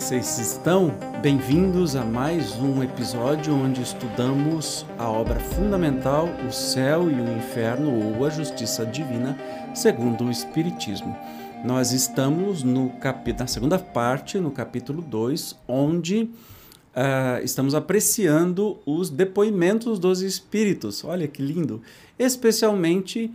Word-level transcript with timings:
Que 0.00 0.04
vocês 0.04 0.38
estão? 0.38 0.90
Bem-vindos 1.20 1.94
a 1.94 2.02
mais 2.02 2.56
um 2.56 2.82
episódio 2.82 3.54
onde 3.54 3.82
estudamos 3.82 4.86
a 4.96 5.06
obra 5.06 5.38
fundamental 5.38 6.26
O 6.48 6.50
Céu 6.50 7.10
e 7.10 7.14
o 7.14 7.36
Inferno 7.36 8.16
ou 8.16 8.24
a 8.24 8.30
Justiça 8.30 8.86
Divina, 8.86 9.38
segundo 9.74 10.24
o 10.24 10.30
Espiritismo. 10.30 11.14
Nós 11.62 11.92
estamos 11.92 12.62
no 12.62 12.90
na 13.38 13.46
segunda 13.46 13.78
parte, 13.78 14.40
no 14.40 14.50
capítulo 14.50 15.02
2, 15.02 15.58
onde 15.68 16.22
uh, 16.22 17.44
estamos 17.44 17.74
apreciando 17.74 18.78
os 18.86 19.10
depoimentos 19.10 19.98
dos 19.98 20.22
espíritos. 20.22 21.04
Olha 21.04 21.28
que 21.28 21.42
lindo! 21.42 21.82
Especialmente 22.18 23.30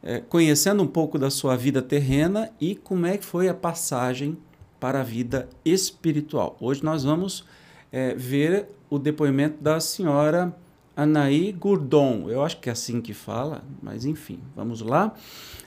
uh, 0.00 0.22
conhecendo 0.28 0.80
um 0.80 0.88
pouco 0.88 1.18
da 1.18 1.28
sua 1.28 1.56
vida 1.56 1.82
terrena 1.82 2.52
e 2.60 2.76
como 2.76 3.04
é 3.04 3.18
que 3.18 3.24
foi 3.24 3.48
a 3.48 3.54
passagem 3.54 4.38
para 4.78 5.00
a 5.00 5.04
vida 5.04 5.48
espiritual. 5.64 6.56
Hoje 6.60 6.84
nós 6.84 7.04
vamos 7.04 7.40
uh, 7.40 7.46
ver 8.16 8.66
o 8.90 8.98
depoimento 8.98 9.62
da 9.62 9.80
senhora 9.80 10.54
Anaí 10.96 11.52
Gourdon. 11.52 12.30
Eu 12.30 12.42
acho 12.42 12.60
que 12.60 12.68
é 12.68 12.72
assim 12.72 13.00
que 13.00 13.12
fala, 13.12 13.64
mas 13.82 14.04
enfim, 14.04 14.38
vamos 14.54 14.80
lá. 14.80 15.14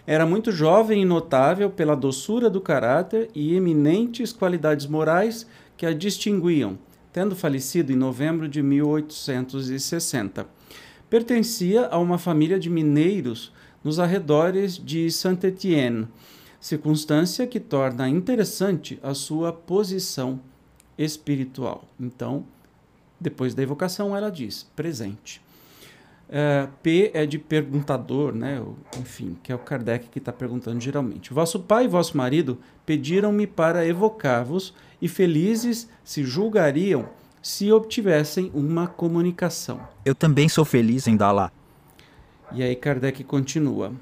Era 0.06 0.26
muito 0.26 0.52
jovem 0.52 1.02
e 1.02 1.06
notável 1.06 1.70
pela 1.70 1.96
doçura 1.96 2.50
do 2.50 2.62
caráter 2.62 3.30
e 3.36 3.56
eminentes 3.56 4.32
qualidades 4.32 4.86
morais 4.86 5.46
que 5.76 5.86
a 5.86 5.94
distinguiam, 5.94 6.78
tendo 7.12 7.36
falecido 7.36 7.92
em 7.92 7.96
novembro 7.96 8.48
de 8.48 8.64
1860. 8.64 10.48
Pertencia 11.10 11.88
a 11.88 11.98
uma 11.98 12.18
família 12.18 12.58
de 12.58 12.70
mineiros 12.70 13.52
nos 13.84 14.00
arredores 14.00 14.78
de 14.78 15.12
Saint-Étienne, 15.12 16.08
circunstância 16.60 17.46
que 17.48 17.60
torna 17.60 18.10
interessante 18.10 19.00
a 19.04 19.14
sua 19.14 19.52
posição 19.54 20.40
espiritual. 20.98 21.84
Então, 22.00 22.46
depois 23.20 23.54
da 23.54 23.64
evocação, 23.64 24.16
ela 24.16 24.30
diz: 24.30 24.68
presente. 24.76 25.42
Uh, 26.28 26.70
P 26.84 27.10
é 27.14 27.26
de 27.26 27.40
perguntador, 27.40 28.34
né? 28.34 28.62
enfim, 29.00 29.38
que 29.42 29.50
é 29.50 29.56
o 29.56 29.60
Kardec 29.60 30.10
que 30.10 30.20
está 30.20 30.34
perguntando 30.34 30.82
geralmente. 30.82 31.34
Vosso 31.34 31.58
pai 31.62 31.86
e 31.86 31.88
vosso 31.88 32.18
marido 32.18 32.58
pediram-me 32.86 33.48
para 33.48 33.88
evocar-vos 33.88 34.74
e 35.02 35.08
felizes 35.08 35.88
se 36.04 36.26
julgariam 36.26 37.08
se 37.42 37.72
obtivessem 37.72 38.52
uma 38.54 38.88
comunicação. 38.88 39.80
Eu 40.04 40.14
também 40.14 40.50
sou 40.50 40.66
feliz 40.66 41.08
em 41.08 41.16
dá-la. 41.16 41.50
E 42.52 42.62
aí 42.62 42.76
Kardec 42.76 43.24
continua. 43.24 43.94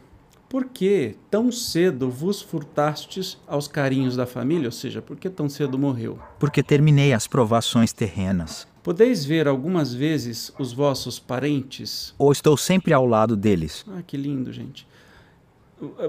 Por 0.47 0.65
que 0.65 1.15
tão 1.29 1.51
cedo 1.51 2.09
vos 2.09 2.41
furtastes 2.41 3.37
aos 3.47 3.67
carinhos 3.67 4.15
da 4.15 4.25
família? 4.25 4.67
Ou 4.67 4.71
seja, 4.71 5.01
por 5.01 5.17
que 5.17 5.29
tão 5.29 5.49
cedo 5.49 5.77
morreu? 5.77 6.19
Porque 6.39 6.61
terminei 6.61 7.13
as 7.13 7.27
provações 7.27 7.91
terrenas. 7.91 8.67
Podeis 8.83 9.25
ver 9.25 9.47
algumas 9.47 9.93
vezes 9.93 10.53
os 10.59 10.71
vossos 10.71 11.17
parentes? 11.17 12.13
Ou 12.17 12.31
estou 12.31 12.55
sempre 12.55 12.93
ao 12.93 13.05
lado 13.05 13.35
deles. 13.35 13.83
Ah, 13.89 14.03
que 14.05 14.15
lindo, 14.15 14.53
gente. 14.53 14.87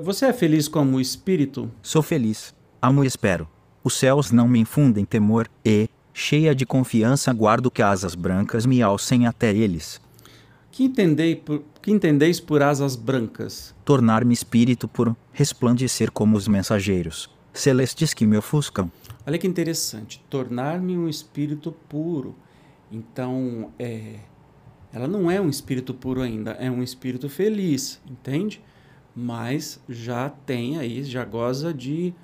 Você 0.02 0.26
é 0.26 0.32
feliz 0.32 0.68
como 0.68 1.00
espírito? 1.00 1.70
Sou 1.82 2.02
feliz. 2.02 2.54
Amo 2.80 3.02
e 3.02 3.06
espero. 3.06 3.48
Os 3.82 3.94
céus 3.94 4.30
não 4.30 4.46
me 4.46 4.58
infundem 4.58 5.04
temor 5.04 5.48
e, 5.64 5.88
cheia 6.12 6.54
de 6.54 6.66
confiança, 6.66 7.32
guardo 7.32 7.70
que 7.70 7.82
asas 7.82 8.14
brancas 8.14 8.66
me 8.66 8.82
alcem 8.82 9.26
até 9.26 9.54
eles. 9.54 10.00
Que, 10.76 10.84
entendei 10.84 11.36
por, 11.36 11.62
que 11.80 11.90
entendeis 11.90 12.38
por 12.38 12.62
asas 12.62 12.96
brancas? 12.96 13.74
Tornar-me 13.84 14.34
espírito 14.34 14.86
por 14.86 15.16
resplandecer 15.32 16.10
como 16.12 16.36
os 16.36 16.46
mensageiros, 16.46 17.30
celestes 17.52 18.12
que 18.12 18.26
me 18.26 18.36
ofuscam. 18.36 18.90
Olha 19.26 19.38
que 19.38 19.46
interessante. 19.46 20.22
Tornar-me 20.28 20.96
um 20.96 21.08
espírito 21.08 21.72
puro 21.88 22.34
então, 22.90 23.72
é, 23.78 24.16
ela 24.92 25.08
não 25.08 25.30
é 25.30 25.40
um 25.40 25.48
espírito 25.48 25.92
puro 25.92 26.22
ainda, 26.22 26.52
é 26.52 26.70
um 26.70 26.82
espírito 26.82 27.28
feliz, 27.28 28.00
entende? 28.08 28.62
Mas 29.14 29.80
já 29.88 30.28
tem 30.28 30.78
aí, 30.78 31.02
já 31.02 31.24
goza 31.24 31.72
de 31.72 32.14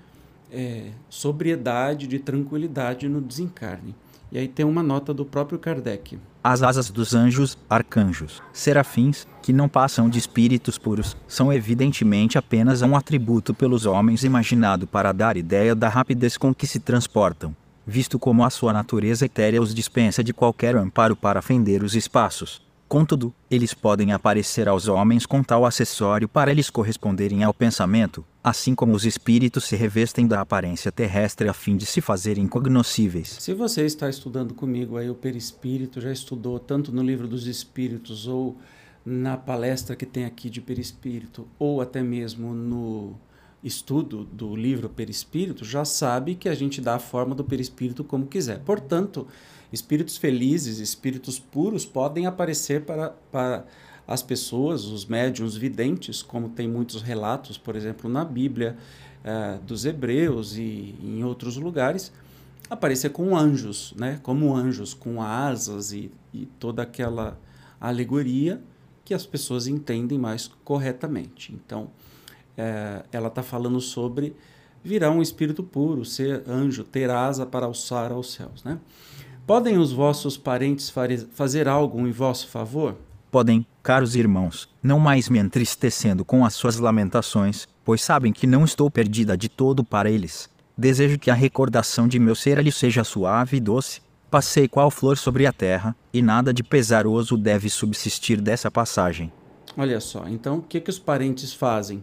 é, 0.50 0.91
sobriedade, 1.08 2.06
de 2.06 2.18
tranquilidade 2.18 3.08
no 3.08 3.20
desencarne. 3.20 3.94
E 4.30 4.38
aí 4.38 4.46
tem 4.46 4.64
uma 4.64 4.82
nota 4.82 5.12
do 5.12 5.24
próprio 5.24 5.58
Kardec. 5.58 6.18
As 6.44 6.62
asas 6.62 6.91
dos 6.91 7.14
anjos, 7.14 7.56
arcanjos, 7.70 8.42
serafins, 8.53 9.26
que 9.41 9.53
não 9.53 9.69
passam 9.69 10.08
de 10.08 10.19
espíritos 10.19 10.76
puros, 10.76 11.16
são 11.28 11.53
evidentemente 11.53 12.36
apenas 12.36 12.82
um 12.82 12.97
atributo 12.97 13.54
pelos 13.54 13.86
homens 13.86 14.25
imaginado 14.25 14.86
para 14.86 15.12
dar 15.12 15.36
ideia 15.36 15.75
da 15.75 15.88
rapidez 15.88 16.36
com 16.36 16.54
que 16.54 16.66
se 16.66 16.80
transportam 16.80 17.54
visto 17.86 18.19
como 18.19 18.44
a 18.44 18.50
sua 18.50 18.72
natureza 18.72 19.26
etérea 19.26 19.60
os 19.60 19.75
dispensa 19.75 20.22
de 20.22 20.32
qualquer 20.32 20.76
amparo 20.76 21.16
para 21.16 21.42
fender 21.42 21.82
os 21.82 21.94
espaços. 21.94 22.62
Contudo, 22.92 23.32
eles 23.50 23.72
podem 23.72 24.12
aparecer 24.12 24.69
aos 24.69 24.86
homens 24.86 25.25
com 25.25 25.42
tal 25.42 25.64
acessório 25.64 26.28
para 26.28 26.50
eles 26.50 26.69
corresponderem 26.69 27.42
ao 27.42 27.54
pensamento, 27.54 28.22
assim 28.44 28.75
como 28.75 28.94
os 28.94 29.06
espíritos 29.06 29.64
se 29.64 29.75
revestem 29.75 30.26
da 30.26 30.42
aparência 30.42 30.92
terrestre 30.92 31.48
a 31.48 31.54
fim 31.54 31.75
de 31.75 31.86
se 31.86 32.03
fazerem 32.03 32.47
cognoscíveis. 32.47 33.38
Se 33.41 33.54
você 33.54 33.86
está 33.86 34.10
estudando 34.10 34.53
comigo 34.53 34.98
aí 34.98 35.08
o 35.08 35.14
perispírito, 35.14 36.03
já 36.03 36.12
estudou 36.12 36.58
tanto 36.58 36.92
no 36.92 37.03
livro 37.03 37.26
dos 37.26 37.47
espíritos 37.47 38.26
ou 38.26 38.58
na 39.06 39.38
palestra 39.38 39.97
que 39.97 40.04
tem 40.04 40.26
aqui 40.26 40.50
de 40.50 40.60
perispírito, 40.60 41.48
ou 41.59 41.80
até 41.80 42.03
mesmo 42.03 42.53
no 42.53 43.16
estudo 43.64 44.24
do 44.24 44.54
livro 44.56 44.88
Perispírito 44.88 45.64
já 45.64 45.84
sabe 45.84 46.34
que 46.34 46.48
a 46.48 46.54
gente 46.54 46.80
dá 46.80 46.97
a 46.97 46.98
forma 46.98 47.34
do 47.34 47.44
perispírito 47.44 48.03
como 48.03 48.26
quiser. 48.26 48.59
Portanto, 48.60 49.26
espíritos 49.72 50.16
felizes, 50.16 50.78
espíritos 50.78 51.38
puros 51.38 51.87
podem 51.87 52.27
aparecer 52.27 52.83
para, 52.83 53.10
para 53.31 53.65
as 54.06 54.22
pessoas, 54.22 54.84
os 54.84 55.06
médiums 55.06 55.56
videntes, 55.56 56.22
como 56.22 56.50
tem 56.50 56.69
muitos 56.69 57.03
relatos, 57.03 57.56
por 57.56 57.77
exemplo, 57.77 58.10
na 58.10 58.25
Bíblia 58.25 58.77
uh, 59.25 59.62
dos 59.65 59.84
Hebreus 59.84 60.56
e 60.56 60.94
em 61.03 61.25
outros 61.25 61.56
lugares, 61.56 62.12
aparecer 62.69 63.10
com 63.10 63.37
anjos, 63.37 63.94
né? 63.97 64.19
como 64.22 64.55
anjos, 64.55 64.94
com 64.94 65.22
asas 65.22 65.93
e, 65.93 66.10
e 66.33 66.47
toda 66.59 66.83
aquela 66.83 67.39
alegoria 67.81 68.60
que 69.04 69.15
as 69.15 69.27
pessoas 69.27 69.66
entendem 69.66 70.19
mais 70.19 70.50
corretamente. 70.65 71.53
Então, 71.53 71.91
é, 72.56 73.04
ela 73.12 73.28
está 73.28 73.43
falando 73.43 73.81
sobre 73.81 74.34
virar 74.84 75.10
um 75.10 75.22
espírito 75.22 75.62
puro, 75.62 76.04
ser 76.04 76.43
anjo, 76.49 76.84
ter 76.84 77.10
asa 77.10 77.44
para 77.44 77.66
alçar 77.66 78.12
aos 78.12 78.33
céus. 78.33 78.62
Né? 78.65 78.78
Podem 79.47 79.78
os 79.78 79.92
vossos 79.92 80.36
parentes 80.36 80.92
fazer 81.32 81.69
algo 81.69 82.06
em 82.06 82.10
vosso 82.10 82.48
favor? 82.48 82.97
Podem, 83.30 83.66
caros 83.83 84.15
irmãos, 84.15 84.68
não 84.83 84.98
mais 84.98 85.28
me 85.28 85.39
entristecendo 85.39 86.24
com 86.24 86.44
as 86.44 86.54
suas 86.54 86.78
lamentações, 86.78 87.66
pois 87.84 88.03
sabem 88.03 88.33
que 88.33 88.47
não 88.47 88.65
estou 88.65 88.91
perdida 88.91 89.36
de 89.36 89.48
todo 89.48 89.83
para 89.83 90.10
eles. 90.10 90.48
Desejo 90.77 91.18
que 91.18 91.30
a 91.30 91.34
recordação 91.34 92.06
de 92.06 92.18
meu 92.18 92.34
ser 92.34 92.62
lhe 92.62 92.72
seja 92.72 93.04
suave 93.04 93.56
e 93.56 93.60
doce. 93.60 94.00
Passei 94.30 94.66
qual 94.66 94.91
flor 94.91 95.18
sobre 95.18 95.47
a 95.47 95.53
terra, 95.53 95.94
e 96.12 96.22
nada 96.22 96.54
de 96.54 96.62
pesaroso 96.62 97.36
deve 97.36 97.68
subsistir 97.68 98.41
dessa 98.41 98.71
passagem. 98.71 99.30
Olha 99.77 100.00
só, 100.00 100.27
então 100.28 100.59
o 100.59 100.62
que, 100.62 100.80
que 100.80 100.91
os 100.91 100.98
parentes 100.98 101.53
fazem? 101.53 102.03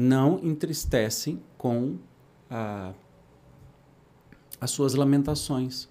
não 0.00 0.38
entristecem 0.44 1.42
com 1.56 1.96
a, 2.48 2.92
as 4.60 4.70
suas 4.70 4.94
lamentações. 4.94 5.88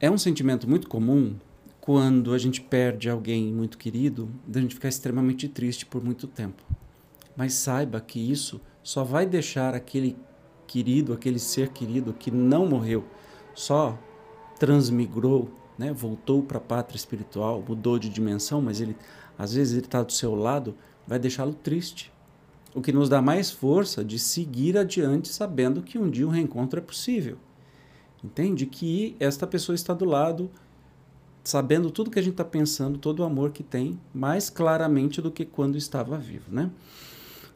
É 0.00 0.10
um 0.10 0.18
sentimento 0.18 0.68
muito 0.68 0.88
comum 0.88 1.36
quando 1.80 2.32
a 2.34 2.38
gente 2.38 2.60
perde 2.60 3.08
alguém 3.08 3.52
muito 3.52 3.78
querido, 3.78 4.28
da 4.46 4.60
gente 4.60 4.74
ficar 4.74 4.88
extremamente 4.88 5.48
triste 5.48 5.86
por 5.86 6.04
muito 6.04 6.26
tempo. 6.26 6.62
Mas 7.36 7.54
saiba 7.54 8.00
que 8.00 8.18
isso 8.18 8.60
só 8.82 9.04
vai 9.04 9.24
deixar 9.24 9.74
aquele 9.74 10.16
querido, 10.66 11.12
aquele 11.12 11.38
ser 11.38 11.68
querido 11.68 12.12
que 12.12 12.30
não 12.30 12.66
morreu, 12.66 13.04
só 13.54 13.98
transmigrou 14.58 15.50
né? 15.78 15.92
voltou 15.92 16.42
para 16.42 16.58
a 16.58 16.60
pátria 16.60 16.96
espiritual, 16.96 17.62
mudou 17.66 17.98
de 17.98 18.08
dimensão, 18.08 18.60
mas 18.62 18.80
ele 18.80 18.96
às 19.38 19.52
vezes 19.52 19.74
ele 19.74 19.86
está 19.86 20.02
do 20.02 20.12
seu 20.12 20.34
lado, 20.34 20.74
vai 21.06 21.18
deixá-lo 21.18 21.52
triste. 21.52 22.12
O 22.74 22.80
que 22.80 22.92
nos 22.92 23.08
dá 23.08 23.20
mais 23.20 23.50
força 23.50 24.04
de 24.04 24.18
seguir 24.18 24.76
adiante 24.78 25.28
sabendo 25.28 25.82
que 25.82 25.98
um 25.98 26.10
dia 26.10 26.26
um 26.26 26.30
reencontro 26.30 26.78
é 26.78 26.82
possível. 26.82 27.38
Entende? 28.22 28.66
Que 28.66 29.16
esta 29.20 29.46
pessoa 29.46 29.74
está 29.74 29.92
do 29.94 30.04
lado, 30.04 30.50
sabendo 31.44 31.90
tudo 31.90 32.10
que 32.10 32.18
a 32.18 32.22
gente 32.22 32.32
está 32.32 32.44
pensando, 32.44 32.98
todo 32.98 33.20
o 33.20 33.24
amor 33.24 33.50
que 33.50 33.62
tem, 33.62 33.98
mais 34.12 34.50
claramente 34.50 35.22
do 35.22 35.30
que 35.30 35.44
quando 35.44 35.76
estava 35.76 36.18
vivo, 36.18 36.50
né? 36.50 36.70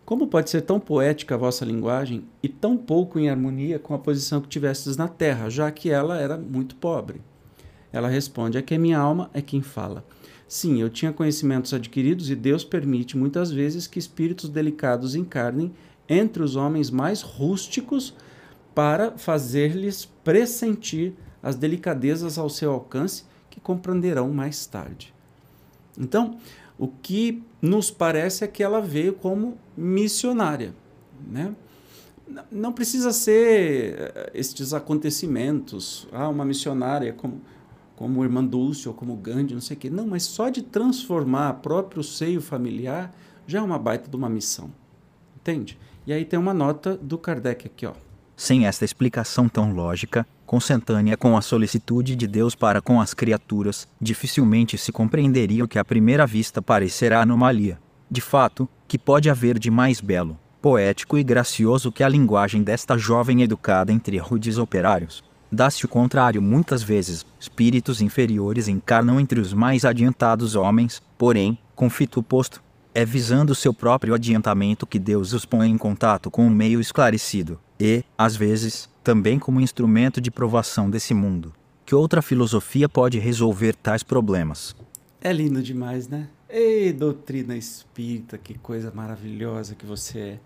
Como 0.04 0.26
pode 0.26 0.50
ser 0.50 0.62
tão 0.62 0.80
poética 0.80 1.34
a 1.36 1.38
vossa 1.38 1.64
linguagem 1.64 2.24
e 2.42 2.48
tão 2.48 2.76
pouco 2.76 3.18
em 3.18 3.30
harmonia 3.30 3.78
com 3.78 3.94
a 3.94 3.98
posição 3.98 4.40
que 4.40 4.48
tivestes 4.48 4.96
na 4.96 5.06
terra, 5.06 5.48
já 5.48 5.70
que 5.70 5.88
ela 5.88 6.18
era 6.18 6.36
muito 6.36 6.74
pobre? 6.74 7.20
Ela 7.92 8.08
responde: 8.08 8.58
É 8.58 8.62
que 8.62 8.76
minha 8.76 8.98
alma 8.98 9.30
é 9.32 9.40
quem 9.40 9.62
fala. 9.62 10.04
Sim, 10.48 10.80
eu 10.80 10.90
tinha 10.90 11.12
conhecimentos 11.12 11.72
adquiridos 11.72 12.28
e 12.28 12.34
Deus 12.34 12.64
permite 12.64 13.16
muitas 13.16 13.52
vezes 13.52 13.86
que 13.86 14.00
espíritos 14.00 14.50
delicados 14.50 15.14
encarnem 15.14 15.72
entre 16.08 16.42
os 16.42 16.56
homens 16.56 16.90
mais 16.90 17.22
rústicos 17.22 18.12
para 18.74 19.12
fazer-lhes 19.18 20.04
pressentir 20.04 21.14
as 21.42 21.56
delicadezas 21.56 22.38
ao 22.38 22.48
seu 22.48 22.72
alcance 22.72 23.24
que 23.48 23.60
compreenderão 23.60 24.30
mais 24.30 24.66
tarde. 24.66 25.12
Então, 25.98 26.38
o 26.78 26.88
que 26.88 27.42
nos 27.60 27.90
parece 27.90 28.44
é 28.44 28.46
que 28.46 28.62
ela 28.62 28.80
veio 28.80 29.14
como 29.14 29.58
missionária, 29.76 30.74
né? 31.28 31.54
Não 32.50 32.72
precisa 32.72 33.12
ser 33.12 33.94
eh, 33.98 34.30
estes 34.34 34.72
acontecimentos, 34.72 36.06
ah, 36.12 36.28
uma 36.28 36.44
missionária 36.44 37.12
como 37.12 37.40
como 38.00 38.24
irmã 38.24 38.42
Dulce 38.42 38.88
ou 38.88 38.94
como 38.94 39.14
Gandhi, 39.14 39.52
não 39.52 39.60
sei 39.60 39.76
o 39.76 39.80
quê. 39.80 39.90
Não, 39.90 40.06
mas 40.06 40.22
só 40.22 40.48
de 40.48 40.62
transformar 40.62 41.52
próprio 41.60 42.02
seio 42.02 42.40
familiar 42.40 43.14
já 43.46 43.58
é 43.58 43.62
uma 43.62 43.78
baita 43.78 44.08
de 44.08 44.16
uma 44.16 44.30
missão. 44.30 44.70
Entende? 45.36 45.78
E 46.06 46.12
aí 46.14 46.24
tem 46.24 46.38
uma 46.38 46.54
nota 46.54 46.96
do 46.96 47.18
Kardec 47.18 47.66
aqui, 47.66 47.84
ó. 47.84 47.92
Sem 48.40 48.64
esta 48.64 48.86
explicação 48.86 49.50
tão 49.50 49.70
lógica, 49.74 50.26
consentânea 50.46 51.14
com 51.14 51.36
a 51.36 51.42
solicitude 51.42 52.16
de 52.16 52.26
Deus 52.26 52.54
para 52.54 52.80
com 52.80 52.98
as 52.98 53.12
criaturas, 53.12 53.86
dificilmente 54.00 54.78
se 54.78 54.90
compreenderia 54.90 55.62
o 55.62 55.68
que 55.68 55.78
à 55.78 55.84
primeira 55.84 56.26
vista 56.26 56.62
parecerá 56.62 57.20
anomalia. 57.20 57.78
De 58.10 58.22
fato, 58.22 58.66
que 58.88 58.96
pode 58.96 59.28
haver 59.28 59.58
de 59.58 59.70
mais 59.70 60.00
belo, 60.00 60.38
poético 60.62 61.18
e 61.18 61.22
gracioso 61.22 61.92
que 61.92 62.02
a 62.02 62.08
linguagem 62.08 62.62
desta 62.62 62.96
jovem 62.96 63.42
educada 63.42 63.92
entre 63.92 64.16
rudes 64.16 64.56
operários? 64.56 65.22
Dá-se 65.52 65.84
o 65.84 65.88
contrário 65.88 66.40
muitas 66.40 66.82
vezes. 66.82 67.26
Espíritos 67.38 68.00
inferiores 68.00 68.68
encarnam 68.68 69.20
entre 69.20 69.38
os 69.38 69.52
mais 69.52 69.84
adiantados 69.84 70.56
homens, 70.56 71.02
porém, 71.18 71.58
com 71.76 71.90
fito 71.90 72.20
oposto. 72.20 72.62
É 72.94 73.04
visando 73.04 73.54
seu 73.54 73.74
próprio 73.74 74.14
adiantamento 74.14 74.86
que 74.86 74.98
Deus 74.98 75.34
os 75.34 75.44
põe 75.44 75.68
em 75.68 75.76
contato 75.76 76.30
com 76.30 76.46
um 76.46 76.50
meio 76.50 76.80
esclarecido, 76.80 77.60
e, 77.80 78.04
às 78.16 78.36
vezes, 78.36 78.88
também 79.02 79.38
como 79.38 79.60
instrumento 79.60 80.20
de 80.20 80.30
provação 80.30 80.90
desse 80.90 81.14
mundo. 81.14 81.52
Que 81.86 81.94
outra 81.94 82.20
filosofia 82.20 82.88
pode 82.88 83.18
resolver 83.18 83.74
tais 83.74 84.02
problemas? 84.02 84.76
É 85.20 85.32
lindo 85.32 85.62
demais, 85.62 86.06
né? 86.06 86.28
Ei, 86.48 86.92
doutrina 86.92 87.56
espírita, 87.56 88.36
que 88.36 88.58
coisa 88.58 88.92
maravilhosa 88.94 89.74
que 89.74 89.86
você 89.86 90.18
é. 90.18 90.40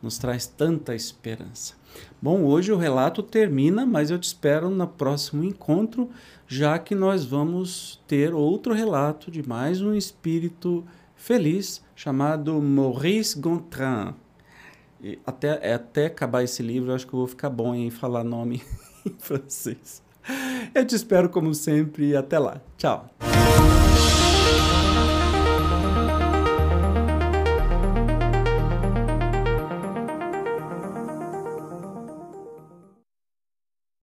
Nos 0.00 0.16
traz 0.16 0.46
tanta 0.46 0.94
esperança. 0.94 1.74
Bom, 2.22 2.44
hoje 2.44 2.70
o 2.72 2.76
relato 2.76 3.22
termina, 3.22 3.84
mas 3.84 4.10
eu 4.10 4.18
te 4.18 4.24
espero 4.24 4.70
no 4.70 4.86
próximo 4.86 5.42
encontro, 5.42 6.08
já 6.46 6.78
que 6.78 6.94
nós 6.94 7.24
vamos 7.24 8.00
ter 8.06 8.32
outro 8.32 8.72
relato 8.72 9.30
de 9.30 9.46
mais 9.46 9.82
um 9.82 9.94
espírito 9.94 10.84
feliz 11.16 11.82
chamado 11.96 12.62
Maurice 12.62 13.38
Gontran. 13.40 14.14
E 15.02 15.18
até, 15.24 15.72
até 15.72 16.06
acabar 16.06 16.42
esse 16.42 16.62
livro, 16.62 16.90
eu 16.90 16.94
acho 16.94 17.06
que 17.06 17.14
eu 17.14 17.18
vou 17.18 17.28
ficar 17.28 17.50
bom 17.50 17.74
em 17.74 17.90
falar 17.90 18.24
nome 18.24 18.62
em 19.06 19.14
francês. 19.18 20.02
Eu 20.74 20.86
te 20.86 20.94
espero 20.94 21.28
como 21.28 21.54
sempre 21.54 22.08
e 22.08 22.16
até 22.16 22.38
lá. 22.38 22.60
Tchau. 22.76 23.08